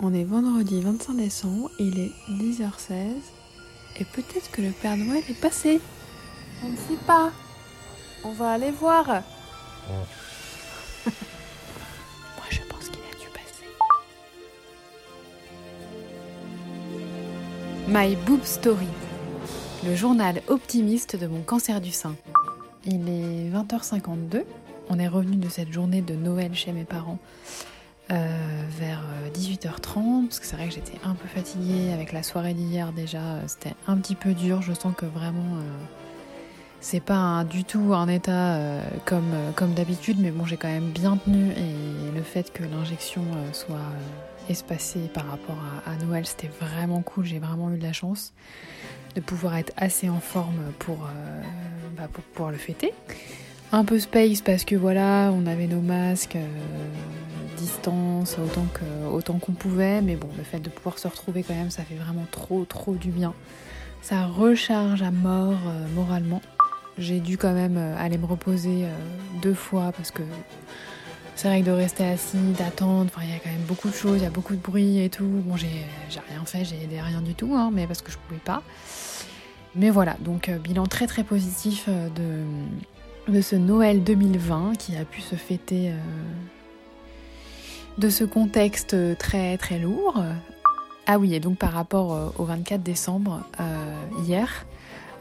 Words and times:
On 0.00 0.12
est 0.12 0.24
vendredi 0.24 0.80
25 0.80 1.16
décembre, 1.16 1.70
il 1.78 2.00
est 2.00 2.12
10h16 2.28 3.12
et 4.00 4.04
peut-être 4.04 4.50
que 4.50 4.60
le 4.60 4.70
Père 4.70 4.96
Noël 4.96 5.22
est 5.28 5.40
passé. 5.40 5.80
On 6.64 6.68
ne 6.68 6.76
sait 6.76 6.98
pas. 7.06 7.30
On 8.24 8.32
va 8.32 8.52
aller 8.52 8.72
voir. 8.72 9.06
Moi 9.06 9.22
je 12.50 12.60
pense 12.68 12.88
qu'il 12.88 13.00
a 13.00 13.16
dû 13.20 13.28
passer. 13.32 13.64
My 17.86 18.16
Boob 18.26 18.42
Story, 18.42 18.88
le 19.84 19.94
journal 19.94 20.42
optimiste 20.48 21.14
de 21.16 21.28
mon 21.28 21.42
cancer 21.42 21.80
du 21.80 21.92
sein. 21.92 22.16
Il 22.84 23.08
est 23.08 23.48
20h52. 23.50 24.42
On 24.90 24.98
est 24.98 25.08
revenu 25.08 25.36
de 25.36 25.48
cette 25.48 25.72
journée 25.72 26.02
de 26.02 26.14
Noël 26.14 26.54
chez 26.54 26.72
mes 26.72 26.84
parents 26.84 27.18
vers 28.08 29.02
18h30, 29.34 30.26
parce 30.28 30.40
que 30.40 30.46
c'est 30.46 30.56
vrai 30.56 30.68
que 30.68 30.74
j'étais 30.74 30.98
un 31.04 31.14
peu 31.14 31.26
fatiguée 31.28 31.92
avec 31.92 32.12
la 32.12 32.22
soirée 32.22 32.54
d'hier 32.54 32.92
déjà, 32.92 33.18
euh, 33.18 33.42
c'était 33.46 33.74
un 33.86 33.96
petit 33.96 34.14
peu 34.14 34.32
dur, 34.32 34.62
je 34.62 34.72
sens 34.72 34.94
que 34.96 35.06
vraiment 35.06 35.56
euh, 35.56 35.62
c'est 36.80 37.00
pas 37.00 37.44
du 37.44 37.64
tout 37.64 37.94
un 37.94 38.08
état 38.08 38.58
comme, 39.06 39.32
comme 39.56 39.72
d'habitude, 39.72 40.18
mais 40.20 40.30
bon 40.30 40.44
j'ai 40.44 40.58
quand 40.58 40.68
même 40.68 40.90
bien 40.90 41.16
tenu. 41.16 41.50
Et 41.52 42.14
le 42.14 42.22
fait 42.22 42.52
que 42.52 42.62
l'injection 42.62 43.22
soit 43.52 43.78
espacée 44.50 45.08
par 45.14 45.26
rapport 45.26 45.56
à, 45.86 45.96
Noël, 46.04 46.26
c'était 46.26 46.50
vraiment 46.60 47.00
cool, 47.00 47.24
j'ai 47.24 47.38
vraiment 47.38 47.70
eu 47.70 47.78
de 47.78 47.82
la 47.82 47.94
chance 47.94 48.34
de 49.14 49.22
pouvoir 49.22 49.56
être 49.56 49.72
assez 49.78 50.10
en 50.10 50.20
forme 50.20 50.60
pour, 50.78 51.08
bah, 51.96 52.08
pour 52.12 52.22
pouvoir 52.22 52.52
le 52.52 52.58
fêter. 52.58 52.92
Un 53.72 53.86
peu 53.86 53.98
space 53.98 54.42
parce 54.42 54.64
que 54.64 54.76
voilà, 54.76 55.32
on 55.32 55.46
avait 55.46 55.68
nos 55.68 55.80
masques, 55.80 56.36
distance 57.56 58.36
autant 59.10 59.38
qu'on 59.38 59.52
pouvait, 59.52 60.02
mais 60.02 60.16
bon, 60.16 60.28
le 60.36 60.44
fait 60.44 60.60
de 60.60 60.68
pouvoir 60.68 60.98
se 60.98 61.08
retrouver 61.08 61.42
quand 61.42 61.54
même, 61.54 61.70
ça 61.70 61.82
fait 61.82 61.94
vraiment 61.94 62.26
trop 62.30 62.64
trop 62.64 62.94
du 62.94 63.10
bien. 63.10 63.34
Ça 64.04 64.26
recharge 64.26 65.00
à 65.00 65.10
mort 65.10 65.56
euh, 65.66 65.86
moralement. 65.94 66.42
J'ai 66.98 67.20
dû 67.20 67.38
quand 67.38 67.54
même 67.54 67.78
euh, 67.78 67.96
aller 67.98 68.18
me 68.18 68.26
reposer 68.26 68.84
euh, 68.84 68.88
deux 69.40 69.54
fois 69.54 69.92
parce 69.96 70.10
que 70.10 70.22
c'est 71.36 71.48
vrai 71.48 71.62
que 71.62 71.66
de 71.66 71.70
rester 71.70 72.04
assis, 72.04 72.36
d'attendre, 72.58 73.10
il 73.22 73.30
y 73.30 73.32
a 73.32 73.38
quand 73.38 73.50
même 73.50 73.64
beaucoup 73.66 73.88
de 73.88 73.94
choses, 73.94 74.18
il 74.18 74.24
y 74.24 74.26
a 74.26 74.30
beaucoup 74.30 74.54
de 74.54 74.60
bruit 74.60 75.02
et 75.02 75.08
tout. 75.08 75.24
Bon, 75.24 75.56
j'ai 75.56 75.68
rien 76.10 76.44
fait, 76.44 76.66
j'ai 76.66 76.82
aidé 76.82 77.00
rien 77.00 77.22
du 77.22 77.34
tout, 77.34 77.54
hein, 77.54 77.70
mais 77.72 77.86
parce 77.86 78.02
que 78.02 78.12
je 78.12 78.18
pouvais 78.18 78.40
pas. 78.40 78.62
Mais 79.74 79.88
voilà, 79.88 80.16
donc 80.20 80.50
bilan 80.50 80.86
très 80.86 81.06
très 81.06 81.24
positif 81.24 81.88
de, 81.88 83.32
de 83.32 83.40
ce 83.40 83.56
Noël 83.56 84.04
2020 84.04 84.74
qui 84.78 84.96
a 84.96 85.04
pu 85.06 85.22
se 85.22 85.34
fêter 85.34 85.92
de 87.98 88.08
ce 88.08 88.24
contexte 88.24 88.96
très 89.18 89.56
très 89.56 89.78
lourd. 89.78 90.22
Ah 91.06 91.18
oui, 91.18 91.34
et 91.34 91.40
donc 91.40 91.58
par 91.58 91.72
rapport 91.72 92.14
euh, 92.14 92.28
au 92.38 92.44
24 92.44 92.82
décembre, 92.82 93.42
euh, 93.60 93.94
hier, 94.24 94.64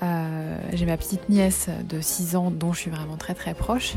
euh, 0.01 0.57
j'ai 0.71 0.85
ma 0.85 0.95
petite 0.95 1.27
nièce 1.27 1.67
de 1.89 1.99
6 1.99 2.37
ans 2.37 2.51
dont 2.51 2.71
je 2.71 2.79
suis 2.79 2.91
vraiment 2.91 3.17
très 3.17 3.33
très 3.33 3.53
proche. 3.53 3.95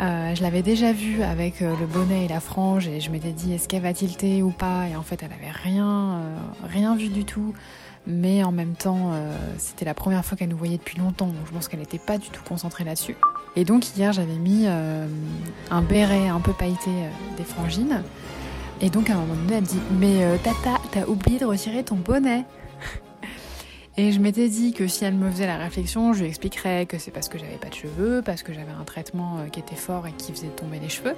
Je 0.00 0.42
l'avais 0.42 0.62
déjà 0.62 0.92
vue 0.92 1.22
avec 1.22 1.60
le 1.60 1.86
bonnet 1.86 2.24
et 2.24 2.28
la 2.28 2.40
frange 2.40 2.88
et 2.88 3.00
je 3.00 3.10
m'étais 3.10 3.32
dit 3.32 3.52
est-ce 3.52 3.68
qu'elle 3.68 3.82
va 3.82 3.92
tilter 3.92 4.42
ou 4.42 4.50
pas? 4.50 4.88
Et 4.88 4.96
en 4.96 5.02
fait 5.02 5.22
elle 5.22 5.32
avait 5.32 5.50
rien, 5.52 6.20
rien 6.64 6.96
vu 6.96 7.08
du 7.08 7.24
tout 7.24 7.54
mais 8.06 8.42
en 8.42 8.52
même 8.52 8.74
temps 8.74 9.12
c'était 9.58 9.84
la 9.84 9.94
première 9.94 10.24
fois 10.24 10.38
qu'elle 10.38 10.48
nous 10.48 10.56
voyait 10.56 10.78
depuis 10.78 10.98
longtemps 10.98 11.26
donc 11.26 11.46
je 11.46 11.52
pense 11.52 11.68
qu'elle 11.68 11.80
n'était 11.80 11.98
pas 11.98 12.18
du 12.18 12.30
tout 12.30 12.42
concentrée 12.48 12.84
là-dessus. 12.84 13.16
Et 13.56 13.64
donc 13.64 13.96
hier 13.96 14.12
j'avais 14.12 14.36
mis 14.36 14.64
euh, 14.66 15.06
un 15.70 15.82
béret 15.82 16.28
un 16.28 16.40
peu 16.40 16.52
pailleté 16.52 16.90
euh, 16.90 17.36
des 17.36 17.44
frangines. 17.44 18.02
Et 18.80 18.90
donc 18.90 19.10
à 19.10 19.14
un 19.14 19.16
moment 19.16 19.34
donné 19.34 19.54
elle 19.56 19.62
me 19.62 19.66
dit 19.66 19.80
mais 19.98 20.24
euh, 20.24 20.36
tata 20.36 20.80
t'as 20.92 21.06
oublié 21.06 21.38
de 21.38 21.46
retirer 21.46 21.82
ton 21.82 21.96
bonnet. 21.96 22.44
Et 24.00 24.12
je 24.12 24.18
m'étais 24.18 24.48
dit 24.48 24.72
que 24.72 24.86
si 24.86 25.04
elle 25.04 25.12
me 25.12 25.30
faisait 25.30 25.46
la 25.46 25.58
réflexion, 25.58 26.14
je 26.14 26.20
lui 26.20 26.28
expliquerais 26.28 26.86
que 26.86 26.96
c'est 26.96 27.10
parce 27.10 27.28
que 27.28 27.36
j'avais 27.36 27.58
pas 27.58 27.68
de 27.68 27.74
cheveux, 27.74 28.22
parce 28.24 28.42
que 28.42 28.54
j'avais 28.54 28.72
un 28.72 28.84
traitement 28.84 29.44
qui 29.52 29.60
était 29.60 29.76
fort 29.76 30.06
et 30.06 30.12
qui 30.12 30.32
faisait 30.32 30.48
tomber 30.48 30.78
les 30.78 30.88
cheveux. 30.88 31.14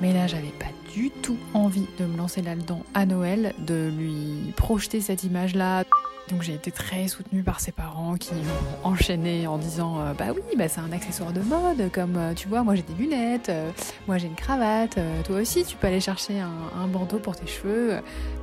Mais 0.00 0.12
là, 0.12 0.26
j'avais 0.26 0.52
pas 0.58 0.66
du 0.92 1.10
tout 1.10 1.36
envie 1.54 1.86
de 2.00 2.06
me 2.06 2.16
lancer 2.16 2.42
là-dedans 2.42 2.82
à 2.92 3.06
Noël, 3.06 3.54
de 3.60 3.88
lui 3.96 4.52
projeter 4.56 5.00
cette 5.00 5.22
image-là. 5.22 5.84
Donc 6.30 6.40
j'ai 6.40 6.54
été 6.54 6.70
très 6.70 7.06
soutenue 7.06 7.42
par 7.42 7.60
ses 7.60 7.70
parents 7.70 8.14
qui 8.14 8.32
ont 8.32 8.88
enchaîné 8.88 9.46
en 9.46 9.58
disant 9.58 10.00
euh, 10.00 10.14
bah 10.14 10.26
oui 10.34 10.40
bah 10.56 10.68
c'est 10.68 10.80
un 10.80 10.90
accessoire 10.90 11.32
de 11.32 11.40
mode 11.40 11.92
comme 11.92 12.16
euh, 12.16 12.32
tu 12.32 12.48
vois 12.48 12.62
moi 12.62 12.74
j'ai 12.74 12.82
des 12.82 12.94
lunettes, 12.94 13.50
euh, 13.50 13.70
moi 14.08 14.16
j'ai 14.16 14.28
une 14.28 14.34
cravate, 14.34 14.98
toi 15.24 15.36
aussi 15.36 15.64
tu 15.64 15.76
peux 15.76 15.86
aller 15.86 16.00
chercher 16.00 16.40
un, 16.40 16.86
bandeau 16.88 17.18
pour 17.18 17.36
tes 17.36 17.46
cheveux. 17.46 17.98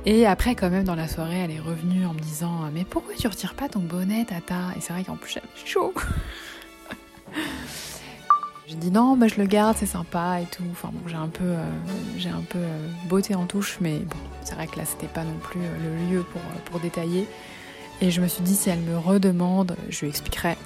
Et 0.06 0.26
après 0.26 0.54
quand 0.54 0.70
même 0.70 0.84
dans 0.84 0.94
la 0.94 1.08
soirée 1.08 1.38
elle 1.38 1.50
est 1.50 1.58
revenue 1.60 2.06
en 2.06 2.14
me 2.14 2.20
disant 2.20 2.70
mais 2.72 2.84
pourquoi 2.84 3.14
tu 3.14 3.26
retires 3.26 3.54
pas 3.54 3.68
ton 3.68 3.80
bonnet 3.80 4.26
tata? 4.26 4.74
Et 4.76 4.80
c'est 4.80 4.92
vrai 4.92 5.02
qu'en 5.02 5.16
plus 5.16 5.32
j'avais 5.32 5.46
chaud. 5.64 5.92
J'ai 8.68 8.76
dit 8.76 8.90
non, 8.92 9.16
bah 9.16 9.26
je 9.26 9.38
le 9.40 9.46
garde, 9.46 9.76
c'est 9.76 9.86
sympa 9.86 10.38
et 10.40 10.46
tout. 10.46 10.62
Enfin 10.70 10.90
bon, 10.92 11.06
j'ai 11.06 11.16
un 11.16 11.28
peu, 11.28 11.56
j'ai 12.16 12.30
un 12.30 12.40
peu 12.48 12.60
beauté 13.06 13.34
en 13.34 13.44
touche, 13.44 13.76
mais 13.82 13.98
bon, 13.98 14.16
c'est 14.44 14.54
vrai 14.54 14.66
que 14.66 14.78
là 14.78 14.84
c'était 14.86 15.08
pas 15.08 15.24
non 15.24 15.36
plus 15.42 15.60
le 15.60 16.10
lieu 16.10 16.22
pour, 16.22 16.40
pour 16.64 16.80
détailler. 16.80 17.26
Et 18.00 18.10
je 18.10 18.20
me 18.20 18.26
suis 18.26 18.42
dit, 18.42 18.56
si 18.56 18.70
elle 18.70 18.80
me 18.80 18.98
redemande, 18.98 19.76
je 19.88 20.00
lui 20.00 20.08
expliquerai. 20.08 20.56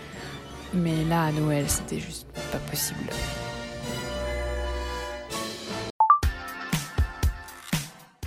Mais 0.72 1.04
là, 1.04 1.24
à 1.24 1.32
Noël, 1.32 1.64
c'était 1.68 2.00
juste 2.00 2.26
pas 2.52 2.58
possible. 2.58 3.10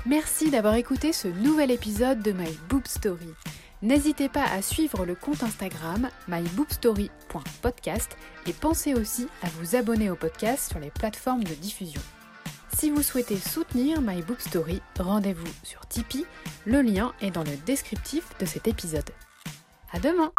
Merci 0.06 0.50
d'avoir 0.50 0.76
écouté 0.76 1.14
ce 1.14 1.28
nouvel 1.28 1.72
épisode 1.72 2.22
de 2.22 2.32
My 2.32 2.58
Boob 2.70 2.88
Story. 2.88 3.34
N'hésitez 3.82 4.28
pas 4.28 4.44
à 4.44 4.62
suivre 4.62 5.06
le 5.06 5.16
compte 5.16 5.44
Instagram 5.44 6.10
myboobstory.podcast 6.28 8.18
et 8.48 8.54
pensez 8.54 8.94
aussi 8.94 9.28
à 9.44 9.48
vous 9.50 9.76
abonner 9.76 10.10
au 10.10 10.16
podcast 10.16 10.70
sur 10.72 10.80
les 10.80 10.90
plateformes 10.90 11.44
de 11.44 11.54
diffusion. 11.54 12.02
Si 12.80 12.90
vous 12.90 13.04
souhaitez 13.04 13.36
soutenir 13.36 14.00
My 14.00 14.22
Book 14.22 14.40
Story, 14.40 14.82
rendez-vous 14.98 15.52
sur 15.64 15.86
Tipeee, 15.86 16.26
le 16.66 16.82
lien 16.82 17.12
est 17.20 17.30
dans 17.30 17.44
le 17.44 17.58
descriptif 17.66 18.30
de 18.40 18.46
cet 18.46 18.70
épisode. 18.70 19.10
À 19.92 20.00
demain 20.00 20.32